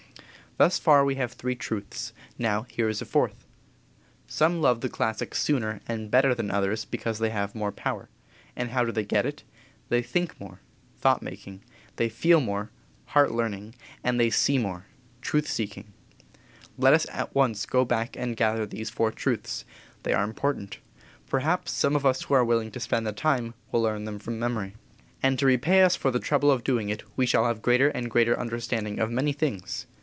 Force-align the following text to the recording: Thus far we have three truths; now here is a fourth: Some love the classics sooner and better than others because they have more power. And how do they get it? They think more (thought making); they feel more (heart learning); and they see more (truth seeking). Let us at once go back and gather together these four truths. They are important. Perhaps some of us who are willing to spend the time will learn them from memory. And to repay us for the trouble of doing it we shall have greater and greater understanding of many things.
Thus 0.57 0.77
far 0.77 1.03
we 1.03 1.15
have 1.15 1.31
three 1.31 1.55
truths; 1.55 2.13
now 2.37 2.63
here 2.63 2.87
is 2.87 3.01
a 3.01 3.05
fourth: 3.05 3.47
Some 4.27 4.61
love 4.61 4.81
the 4.81 4.89
classics 4.89 5.41
sooner 5.41 5.79
and 5.87 6.11
better 6.11 6.35
than 6.35 6.51
others 6.51 6.85
because 6.85 7.17
they 7.17 7.31
have 7.31 7.55
more 7.55 7.71
power. 7.71 8.09
And 8.55 8.69
how 8.69 8.83
do 8.85 8.91
they 8.91 9.05
get 9.05 9.25
it? 9.25 9.41
They 9.89 10.03
think 10.03 10.39
more 10.39 10.59
(thought 10.99 11.23
making); 11.23 11.63
they 11.95 12.09
feel 12.09 12.39
more 12.41 12.69
(heart 13.07 13.31
learning); 13.31 13.73
and 14.03 14.19
they 14.19 14.29
see 14.29 14.59
more 14.59 14.85
(truth 15.21 15.47
seeking). 15.47 15.93
Let 16.77 16.93
us 16.93 17.07
at 17.11 17.33
once 17.33 17.65
go 17.65 17.83
back 17.83 18.15
and 18.15 18.37
gather 18.37 18.59
together 18.65 18.65
these 18.67 18.89
four 18.91 19.11
truths. 19.11 19.63
They 20.03 20.13
are 20.13 20.25
important. 20.25 20.77
Perhaps 21.27 21.71
some 21.71 21.95
of 21.95 22.05
us 22.05 22.23
who 22.23 22.33
are 22.35 22.45
willing 22.45 22.69
to 22.71 22.79
spend 22.79 23.07
the 23.07 23.13
time 23.13 23.55
will 23.71 23.81
learn 23.81 24.03
them 24.05 24.19
from 24.19 24.37
memory. 24.37 24.75
And 25.23 25.39
to 25.39 25.45
repay 25.47 25.81
us 25.81 25.95
for 25.95 26.11
the 26.11 26.19
trouble 26.19 26.51
of 26.51 26.63
doing 26.65 26.89
it 26.89 27.01
we 27.15 27.25
shall 27.25 27.45
have 27.47 27.63
greater 27.63 27.87
and 27.87 28.11
greater 28.11 28.37
understanding 28.39 28.99
of 28.99 29.09
many 29.09 29.31
things. 29.33 29.87